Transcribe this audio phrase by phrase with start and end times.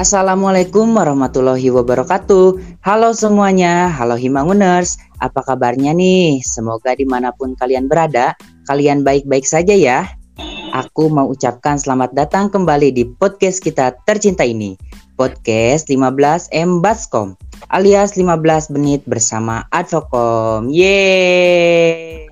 [0.00, 2.80] Assalamualaikum warahmatullahi wabarakatuh.
[2.80, 4.96] Halo semuanya, halo Himanguners.
[5.20, 6.40] Apa kabarnya nih?
[6.40, 8.32] Semoga di mana pun kalian berada,
[8.64, 10.08] kalian baik-baik saja ya.
[10.72, 14.80] Aku mau ucapkan selamat datang kembali di podcast kita tercinta ini.
[15.20, 17.36] Podcast 15M Baskom
[17.68, 20.72] alias 15 menit bersama Advokom.
[20.72, 22.24] Yeay!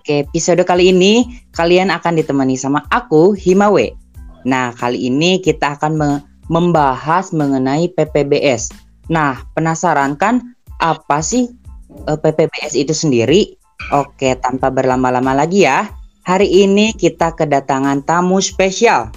[0.00, 4.01] Oke, episode kali ini kalian akan ditemani sama aku, Himawe.
[4.44, 6.10] Nah, kali ini kita akan me
[6.50, 8.74] membahas mengenai PPBS.
[9.08, 11.48] Nah, penasaran kan apa sih
[12.04, 13.56] uh, eh, PPBS itu sendiri?
[13.94, 15.88] Oke, tanpa berlama-lama lagi ya.
[16.22, 19.10] Hari ini kita kedatangan tamu spesial.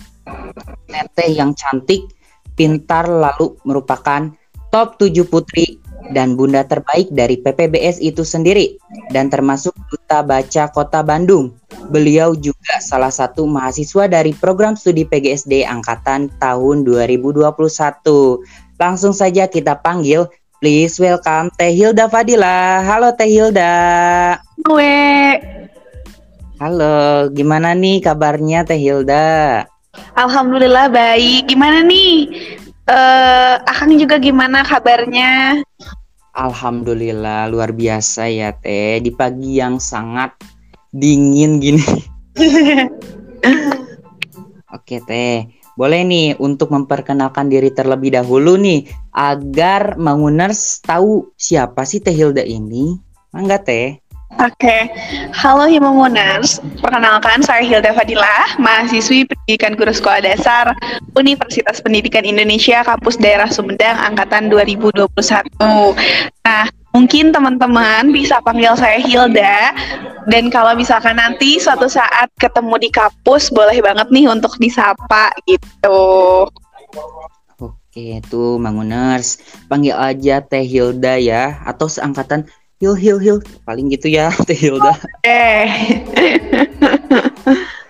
[0.90, 2.10] Teteh yang cantik,
[2.58, 4.34] pintar lalu merupakan
[4.74, 5.78] top 7 putri
[6.14, 8.78] dan bunda terbaik dari PPBS itu sendiri
[9.10, 11.54] dan termasuk duta baca Kota Bandung.
[11.90, 17.46] Beliau juga salah satu mahasiswa dari program studi PGSD angkatan tahun 2021.
[18.82, 20.26] Langsung saja kita panggil,
[20.58, 22.82] please welcome Teh Hilda Fadila.
[22.82, 23.76] Halo Teh Hilda.
[24.66, 25.38] Gue.
[26.58, 29.68] Halo, gimana nih kabarnya Teh Hilda?
[30.16, 31.52] Alhamdulillah baik.
[31.52, 32.32] Gimana nih?
[32.86, 35.62] Uh, Akang juga gimana kabarnya?
[36.36, 40.36] Alhamdulillah luar biasa ya Teh di pagi yang sangat
[40.96, 41.84] dingin gini.
[44.76, 52.00] Oke teh, boleh nih untuk memperkenalkan diri terlebih dahulu nih agar Manguners tahu siapa sih
[52.00, 52.96] Teh Hilda ini.
[53.36, 54.00] Mangga teh.
[54.36, 54.82] Oke, okay.
[55.32, 56.60] halo Himamuners.
[56.84, 60.76] Perkenalkan, saya Hilda Fadilah, mahasiswi pendidikan guru sekolah dasar
[61.16, 65.08] Universitas Pendidikan Indonesia, Kampus Daerah Sumedang, Angkatan 2021.
[66.44, 69.76] Nah, mungkin teman-teman bisa panggil saya Hilda,
[70.32, 76.48] dan kalau misalkan nanti suatu saat ketemu di kampus, boleh banget nih untuk disapa gitu.
[77.60, 82.48] Oke, tuh Manguners, panggil aja Teh Hilda ya, atau seangkatan
[82.80, 83.38] Hil Hil Hil
[83.68, 84.96] paling gitu ya Teh Hilda.
[85.28, 85.68] Eh.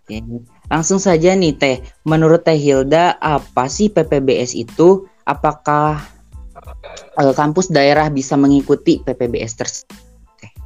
[0.01, 0.17] Oke.
[0.65, 5.05] Langsung saja nih Teh, menurut Teh Hilda apa sih PPBS itu?
[5.25, 6.14] Apakah
[7.35, 10.14] kampus daerah bisa mengikuti PPBS tersebut?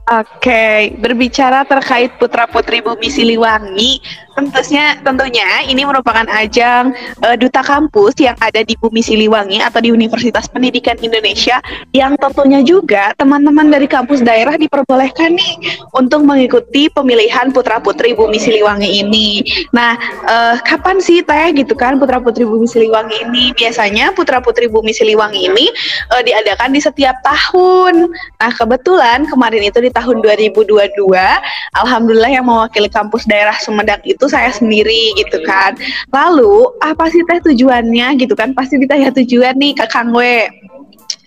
[0.09, 4.01] Oke, berbicara terkait putra putri Bumi Siliwangi,
[4.33, 6.89] tentunya tentunya ini merupakan ajang
[7.21, 11.61] uh, duta kampus yang ada di Bumi Siliwangi atau di Universitas Pendidikan Indonesia
[11.93, 18.41] yang tentunya juga teman-teman dari kampus daerah diperbolehkan nih untuk mengikuti pemilihan putra putri Bumi
[18.41, 19.45] Siliwangi ini.
[19.77, 19.93] Nah,
[20.25, 23.53] uh, kapan sih teh gitu kan putra putri Bumi Siliwangi ini?
[23.53, 25.69] Biasanya putra putri Bumi Siliwangi ini
[26.17, 28.09] uh, diadakan di setiap tahun.
[28.41, 30.95] Nah, kebetulan kemarin itu di tahun 2022
[31.75, 35.75] alhamdulillah yang mewakili kampus daerah Sumedang itu saya sendiri gitu kan.
[36.15, 38.55] Lalu apa sih teh tujuannya gitu kan?
[38.55, 40.47] Pasti ditanya tujuan nih ke Kang We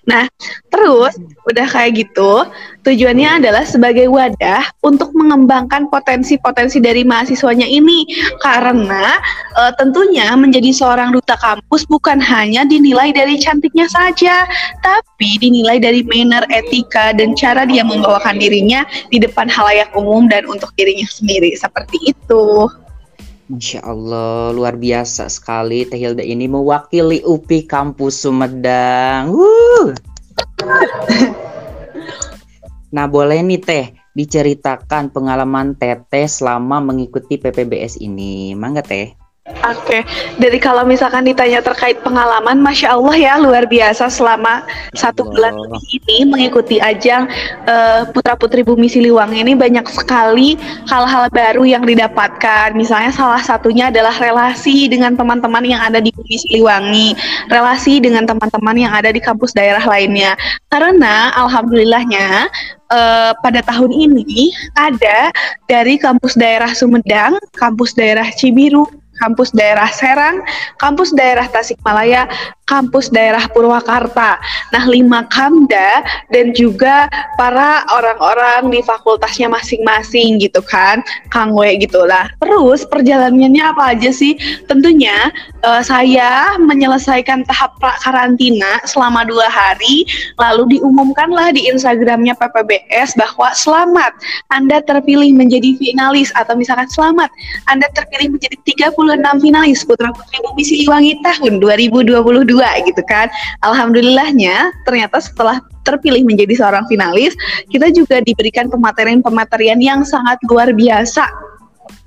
[0.02, 0.26] Nah,
[0.66, 1.14] terus
[1.46, 2.42] udah kayak gitu,
[2.82, 8.02] tujuannya adalah sebagai wadah untuk mengembangkan potensi-potensi dari mahasiswanya ini.
[8.42, 9.22] Karena
[9.54, 14.42] e, tentunya menjadi seorang duta kampus bukan hanya dinilai dari cantiknya saja,
[14.82, 18.82] tapi dinilai dari manner, etika dan cara dia membawakan dirinya
[19.14, 21.54] di depan halayak umum dan untuk dirinya sendiri.
[21.54, 22.66] Seperti itu.
[23.52, 29.28] Masya Allah, luar biasa sekali Teh Hilda ini mewakili UPI Kampus Sumedang.
[29.28, 29.92] Wuh.
[32.96, 33.86] nah, boleh nih Teh
[34.16, 38.56] diceritakan pengalaman Teteh selama mengikuti PPBS ini.
[38.56, 39.21] Mangga Teh.
[39.42, 40.02] Oke, okay.
[40.38, 44.62] dari kalau misalkan ditanya terkait pengalaman, masya Allah ya luar biasa selama
[44.94, 45.58] satu bulan
[45.90, 47.26] ini mengikuti ajang
[47.66, 50.54] uh, Putra Putri Bumi Siliwangi ini banyak sekali
[50.86, 52.70] hal-hal baru yang didapatkan.
[52.78, 57.18] Misalnya salah satunya adalah relasi dengan teman-teman yang ada di Bumi Siliwangi,
[57.50, 60.38] relasi dengan teman-teman yang ada di kampus daerah lainnya.
[60.70, 62.46] Karena alhamdulillahnya
[62.94, 65.34] uh, pada tahun ini ada
[65.66, 70.42] dari kampus daerah Sumedang, kampus daerah Cibiru, kampus daerah Serang,
[70.82, 72.26] kampus daerah Tasikmalaya,
[72.72, 74.40] kampus daerah Purwakarta.
[74.72, 76.00] Nah, lima kamda
[76.32, 77.04] dan juga
[77.36, 82.32] para orang-orang di fakultasnya masing-masing gitu kan, Kang We gitu lah.
[82.40, 84.40] Terus perjalanannya apa aja sih?
[84.64, 85.28] Tentunya
[85.60, 90.08] uh, saya menyelesaikan tahap karantina selama dua hari,
[90.40, 94.16] lalu diumumkanlah di Instagramnya PPBS bahwa selamat
[94.48, 97.28] Anda terpilih menjadi finalis atau misalkan selamat
[97.68, 103.26] Anda terpilih menjadi 36 finalis Putra Putri Bumi Siliwangi tahun 2022 gitu kan.
[103.62, 107.34] Alhamdulillahnya ternyata setelah terpilih menjadi seorang finalis,
[107.70, 111.26] kita juga diberikan pematerian-pematerian yang sangat luar biasa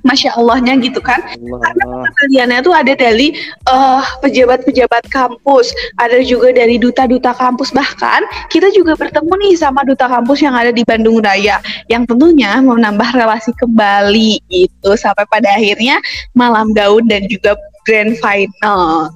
[0.05, 1.17] Masya Allahnya gitu kan.
[1.17, 1.59] Allah.
[1.65, 3.33] Karena pembeliannya tuh ada dari
[3.65, 8.21] uh, pejabat-pejabat kampus, ada juga dari duta-duta kampus, bahkan
[8.53, 11.57] kita juga bertemu nih sama duta kampus yang ada di Bandung Raya,
[11.89, 15.97] yang tentunya menambah relasi kembali gitu, sampai pada akhirnya
[16.37, 17.57] malam daun dan juga
[17.89, 19.09] grand final.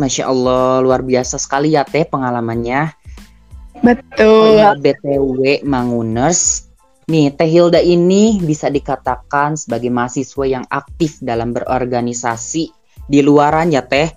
[0.00, 2.96] Masya Allah, luar biasa sekali ya Teh pengalamannya.
[3.82, 4.56] Betul.
[4.56, 6.70] Oh, ya, BTW Manguners,
[7.10, 12.70] nih Teh Hilda ini bisa dikatakan sebagai mahasiswa yang aktif dalam berorganisasi
[13.10, 14.08] di luaran ya Teh.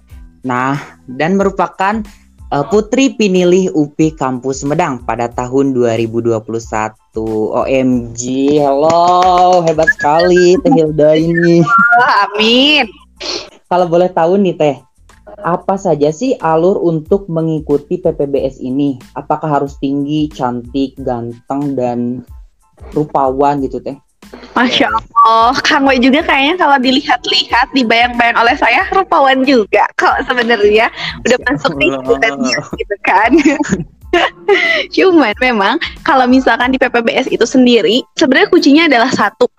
[0.45, 0.77] Nah,
[1.09, 2.05] dan merupakan
[2.53, 6.39] uh, putri pinilih UPI Kampus Medang pada tahun 2021.
[7.51, 8.21] OMG,
[8.61, 11.65] hello, hebat sekali Teh Hilda ini.
[12.23, 12.85] Amin.
[13.65, 14.75] Kalau boleh tahu nih Teh,
[15.43, 18.99] apa saja sih alur untuk mengikuti PPBS ini?
[19.17, 21.99] Apakah harus tinggi, cantik, ganteng, dan
[22.95, 23.95] rupawan gitu teh?
[24.55, 29.85] Masya Allah, Kang Wei juga kayaknya kalau dilihat-lihat, dibayang-bayang oleh saya rupawan juga.
[29.99, 30.89] Kalau sebenarnya
[31.27, 31.91] udah masuk nih
[32.79, 33.31] gitu kan.
[34.95, 35.75] Cuman memang
[36.05, 39.49] kalau misalkan di PPBS itu sendiri sebenarnya kuncinya adalah satu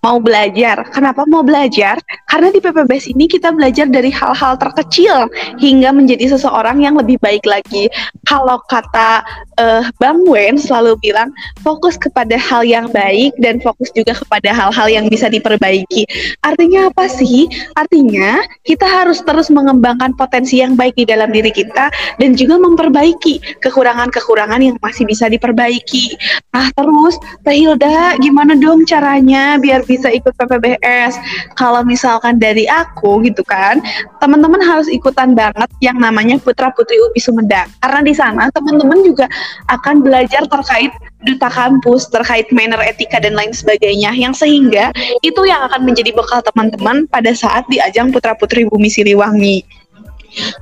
[0.00, 0.88] mau belajar.
[0.96, 2.00] Kenapa mau belajar?
[2.28, 5.28] Karena di PPBS ini kita belajar dari hal-hal terkecil
[5.60, 7.92] hingga menjadi seseorang yang lebih baik lagi.
[8.24, 9.20] Kalau kata
[9.60, 11.28] uh, Bang Wen selalu bilang
[11.60, 16.08] fokus kepada hal yang baik dan fokus juga kepada hal-hal yang bisa diperbaiki.
[16.40, 17.44] Artinya apa sih?
[17.76, 23.60] Artinya kita harus terus mengembangkan potensi yang baik di dalam diri kita dan juga memperbaiki
[24.08, 26.16] kekurangan-kekurangan yang masih bisa diperbaiki.
[26.56, 31.20] Nah terus, Teh Hilda, gimana dong caranya biar bisa ikut PPBS.
[31.60, 33.84] Kalau misalkan dari aku gitu kan,
[34.24, 37.68] teman-teman harus ikutan banget yang namanya Putra Putri UPI Sumedang.
[37.84, 39.28] Karena di sana teman-teman juga
[39.68, 44.88] akan belajar terkait duta kampus, terkait manner etika dan lain sebagainya yang sehingga
[45.20, 49.79] itu yang akan menjadi bekal teman-teman pada saat di ajang Putra Putri Bumi Siliwangi.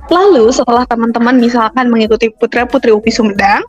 [0.09, 3.63] Lalu setelah teman-teman misalkan mengikuti Putra Putri UPI Sumedang,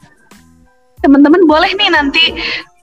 [1.00, 2.24] teman-teman boleh nih nanti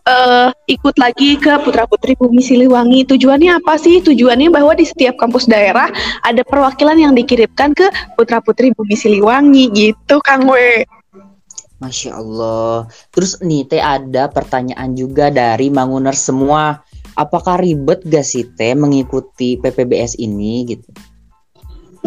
[0.08, 3.04] uh, ikut lagi ke Putra Putri Bumi Siliwangi.
[3.06, 4.00] Tujuannya apa sih?
[4.00, 5.92] Tujuannya bahwa di setiap kampus daerah
[6.24, 10.88] ada perwakilan yang dikirimkan ke Putra Putri Bumi Siliwangi gitu, Kang We.
[11.78, 12.90] Masya Allah.
[13.14, 16.82] Terus nih Teh ada pertanyaan juga dari Manguner semua.
[17.18, 20.90] Apakah ribet gak sih Teh mengikuti PPBS ini gitu?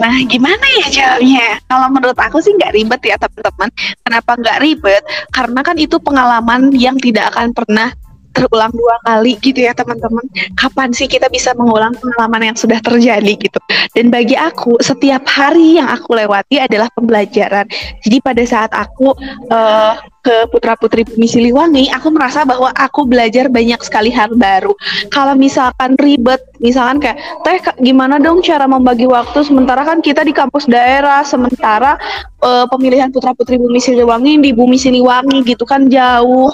[0.00, 1.60] Nah, gimana ya jawabnya?
[1.68, 3.68] Kalau menurut aku sih nggak ribet ya teman-teman.
[4.00, 5.04] Kenapa nggak ribet?
[5.28, 7.92] Karena kan itu pengalaman yang tidak akan pernah
[8.30, 10.24] terulang dua kali gitu ya teman-teman.
[10.54, 13.60] Kapan sih kita bisa mengulang pengalaman yang sudah terjadi gitu?
[13.94, 17.66] Dan bagi aku setiap hari yang aku lewati adalah pembelajaran.
[18.02, 19.14] Jadi pada saat aku
[19.50, 24.76] uh, ke putra putri Bumi Siliwangi, aku merasa bahwa aku belajar banyak sekali hal baru.
[25.08, 30.36] Kalau misalkan ribet, misalkan kayak teh gimana dong cara membagi waktu sementara kan kita di
[30.36, 31.96] kampus daerah, sementara
[32.44, 36.52] uh, pemilihan putra putri Bumi Siliwangi di Bumi Siliwangi gitu kan jauh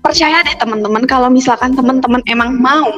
[0.00, 2.90] percaya deh teman-teman kalau misalkan teman-teman emang mau,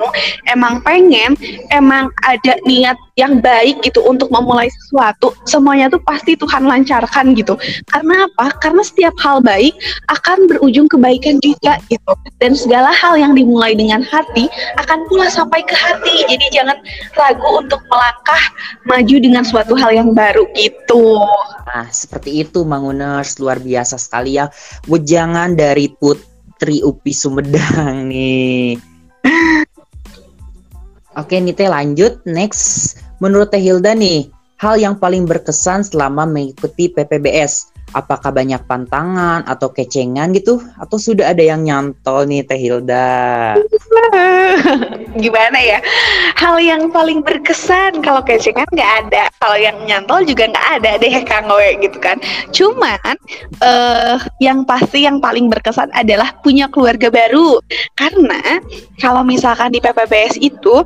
[0.48, 1.36] emang pengen,
[1.68, 7.58] emang ada niat yang baik gitu untuk memulai sesuatu, semuanya tuh pasti Tuhan lancarkan gitu.
[7.92, 8.56] Karena apa?
[8.62, 9.76] Karena setiap hal baik
[10.08, 12.12] akan berujung kebaikan juga gitu.
[12.40, 14.48] Dan segala hal yang dimulai dengan hati
[14.80, 16.24] akan pula sampai ke hati.
[16.30, 16.78] Jadi jangan
[17.18, 18.42] ragu untuk melangkah
[18.88, 21.20] maju dengan suatu hal yang baru gitu.
[21.68, 24.48] Nah, seperti itu Manguners luar biasa sekali ya.
[24.88, 26.31] Wejangan dari put
[26.62, 28.78] Tri Upi Sumedang nih.
[31.18, 32.94] Oke nih Teh lanjut next.
[33.18, 34.30] Menurut Teh Hilda nih,
[34.62, 41.32] hal yang paling berkesan selama mengikuti PPBS apakah banyak pantangan atau kecengan gitu atau sudah
[41.32, 43.56] ada yang nyantol nih Teh Hilda?
[45.22, 45.78] Gimana ya?
[46.36, 51.12] Hal yang paling berkesan kalau kecengan nggak ada, kalau yang nyantol juga nggak ada deh
[51.28, 52.16] Kang Owe gitu kan.
[52.50, 53.16] Cuman
[53.60, 57.60] uh, yang pasti yang paling berkesan adalah punya keluarga baru
[57.96, 58.60] karena
[58.98, 60.84] kalau misalkan di PPBS itu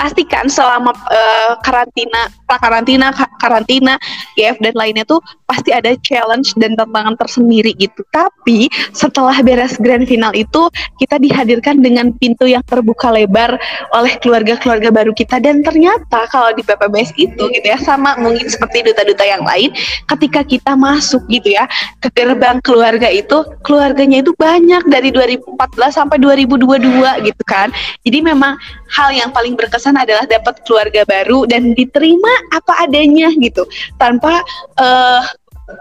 [0.00, 3.94] pastikan selama uh, karantina, karantina, karantina,
[4.32, 8.00] GF dan lainnya tuh pasti ada challenge dan tantangan tersendiri gitu.
[8.08, 13.60] Tapi setelah beres grand final itu kita dihadirkan dengan pintu yang terbuka lebar
[13.92, 18.88] oleh keluarga-keluarga baru kita dan ternyata kalau di PPBS itu gitu ya sama mungkin seperti
[18.88, 19.68] duta-duta yang lain
[20.16, 21.68] ketika kita masuk gitu ya
[22.00, 25.60] ke gerbang keluarga itu keluarganya itu banyak dari 2014
[25.92, 27.68] sampai 2022 gitu kan.
[28.00, 28.56] Jadi memang
[28.90, 33.64] hal yang paling berkesan adalah dapat keluarga baru dan diterima apa adanya gitu.
[33.96, 34.42] Tanpa
[34.78, 35.22] uh,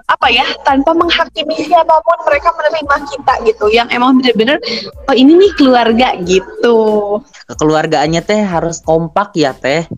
[0.06, 3.66] apa ya tanpa menghakimi siapa pun mereka menerima kita gitu.
[3.74, 4.58] Yang emang bener-bener
[5.10, 6.78] oh ini nih keluarga gitu.
[7.50, 9.89] Keluargaannya teh harus kompak ya teh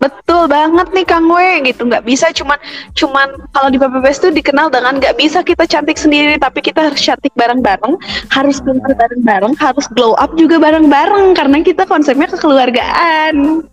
[0.00, 2.56] Betul banget nih Kang We gitu nggak bisa cuman
[2.96, 7.04] cuman kalau di PPBS tuh dikenal dengan nggak bisa kita cantik sendiri tapi kita harus
[7.04, 8.00] cantik bareng-bareng
[8.32, 13.68] harus pintar bareng-bareng harus glow up juga bareng-bareng karena kita konsepnya kekeluargaan.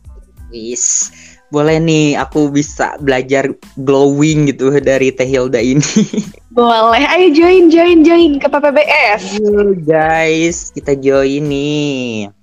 [0.51, 1.15] Wis
[1.47, 3.47] boleh nih aku bisa belajar
[3.79, 5.79] glowing gitu dari Teh Hilda ini.
[6.57, 9.37] Boleh, ayo join join join ke PPBS.
[9.37, 12.33] Ayo guys, kita join nih.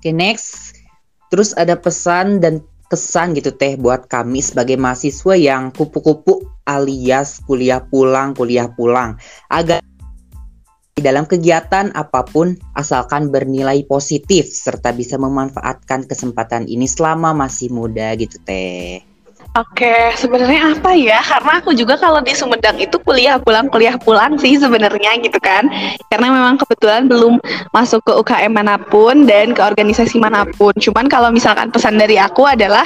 [0.00, 0.63] Oke, okay, next
[1.32, 2.60] Terus ada pesan dan
[2.92, 9.16] kesan gitu teh buat kami sebagai mahasiswa yang kupu-kupu alias kuliah pulang, kuliah pulang.
[9.48, 9.80] Agak
[10.94, 18.14] dalam kegiatan apa pun asalkan bernilai positif serta bisa memanfaatkan kesempatan ini selama masih muda
[18.14, 19.13] gitu teh.
[19.54, 21.22] Oke, sebenarnya apa ya?
[21.22, 25.70] Karena aku juga kalau di Sumedang itu kuliah pulang kuliah pulang sih sebenarnya gitu kan.
[26.10, 27.38] Karena memang kebetulan belum
[27.70, 30.74] masuk ke UKM mana pun dan ke organisasi mana pun.
[30.74, 32.82] Cuman kalau misalkan pesan dari aku adalah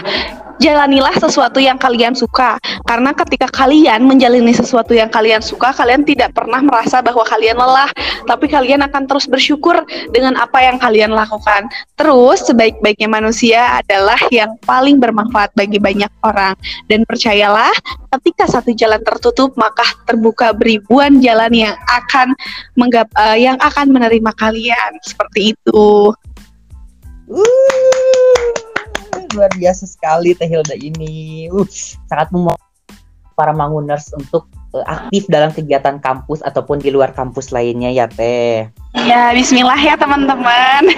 [0.59, 2.59] jalanilah sesuatu yang kalian suka.
[2.87, 7.91] Karena ketika kalian menjalani sesuatu yang kalian suka kalian tidak pernah merasa bahwa kalian lelah.
[8.27, 11.71] Tapi kalian akan terus bersyukur dengan apa yang kalian lakukan.
[11.97, 16.55] Terus sebaik-baiknya manusia adalah yang paling bermanfaat bagi banyak orang.
[16.91, 17.73] Dan percayalah
[18.19, 22.35] ketika satu jalan tertutup maka terbuka beribuan jalan yang akan
[22.77, 24.93] menggap uh, yang akan menerima kalian.
[25.07, 26.13] Seperti itu
[29.35, 31.49] luar biasa sekali Teh Hilda ini.
[31.53, 31.67] Uh,
[32.09, 32.69] sangat memotivasi
[33.39, 38.67] para Manguners untuk uh, aktif dalam kegiatan kampus ataupun di luar kampus lainnya ya Teh.
[39.07, 40.83] Ya, bismillah ya teman-teman.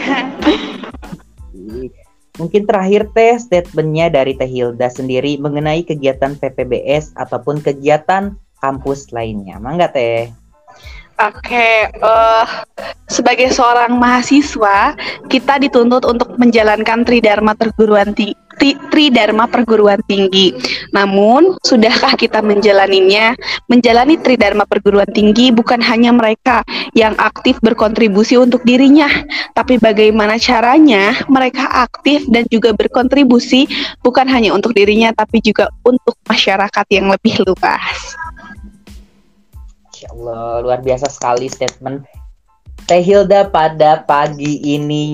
[2.40, 8.32] Mungkin terakhir Teh statementnya dari Teh Hilda sendiri mengenai kegiatan PPBS ataupun kegiatan
[8.64, 9.60] kampus lainnya.
[9.60, 10.32] Mangga Teh.
[11.20, 12.48] Oke, okay, uh,
[12.80, 14.96] eh, sebagai seorang mahasiswa,
[15.28, 18.32] kita dituntut untuk menjalankan Tridharma perguruan tinggi.
[18.88, 20.56] Tridharma perguruan tinggi.
[20.96, 23.36] Namun, sudahkah kita menjalaninya?
[23.68, 26.64] Menjalani Tridharma perguruan tinggi bukan hanya mereka
[26.96, 29.12] yang aktif berkontribusi untuk dirinya,
[29.52, 33.68] tapi bagaimana caranya mereka aktif dan juga berkontribusi
[34.00, 38.16] bukan hanya untuk dirinya, tapi juga untuk masyarakat yang lebih luas.
[40.00, 42.08] Masya Allah, luar biasa sekali statement
[42.88, 45.04] Teh Hilda pada pagi ini.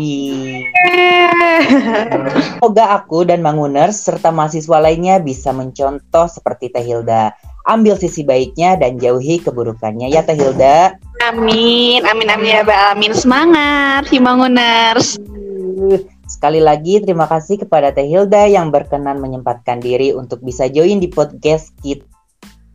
[2.63, 7.35] Semoga aku dan Manguners serta mahasiswa lainnya bisa mencontoh seperti Teh Hilda.
[7.67, 10.95] Ambil sisi baiknya dan jauhi keburukannya ya Teh Hilda.
[11.27, 13.11] Amin, amin, amin ya Mbak Amin.
[13.11, 15.19] Semangat, Himanguners.
[16.31, 21.11] Sekali lagi terima kasih kepada Teh Hilda yang berkenan menyempatkan diri untuk bisa join di
[21.11, 22.07] podcast kita.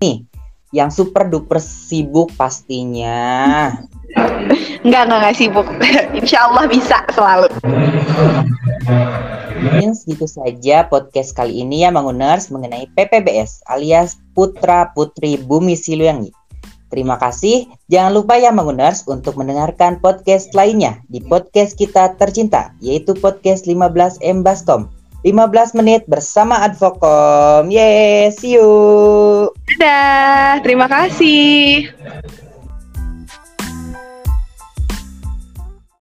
[0.03, 0.27] Nih,
[0.71, 3.71] yang super duper sibuk pastinya.
[4.81, 5.67] Enggak, enggak, enggak sibuk.
[6.19, 7.47] Insya Allah bisa selalu.
[9.61, 16.33] Mungkin segitu saja podcast kali ini ya Manguners mengenai PPBS alias Putra Putri Bumi Siliwangi.
[16.91, 17.71] Terima kasih.
[17.87, 24.19] Jangan lupa ya Manguners untuk mendengarkan podcast lainnya di podcast kita tercinta yaitu podcast 15
[24.19, 24.91] M Baskom.
[25.21, 27.69] 15 menit bersama Advokom.
[27.69, 29.53] Yes, see you.
[29.77, 31.93] Dadah, terima kasih.